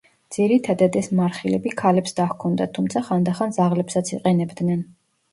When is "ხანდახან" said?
3.09-3.53